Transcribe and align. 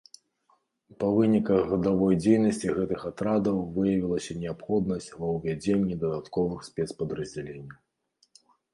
Па 1.03 1.09
выніках 1.17 1.61
гадавой 1.73 2.17
дзейнасці 2.23 2.73
гэтых 2.79 3.05
атрадаў 3.11 3.61
выявілася 3.77 4.39
неабходнасць 4.43 5.11
ва 5.21 5.27
ўвядзенні 5.37 6.03
дадатковых 6.03 6.69
спецпадраздзяленняў. 6.73 7.77